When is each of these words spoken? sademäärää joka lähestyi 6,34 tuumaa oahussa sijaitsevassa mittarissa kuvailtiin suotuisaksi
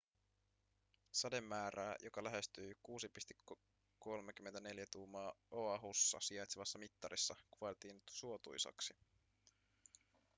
sademäärää 1.11 1.95
joka 2.03 2.23
lähestyi 2.23 2.73
6,34 3.53 4.85
tuumaa 4.91 5.33
oahussa 5.51 6.19
sijaitsevassa 6.19 6.79
mittarissa 6.79 7.35
kuvailtiin 7.51 8.01
suotuisaksi 8.09 8.93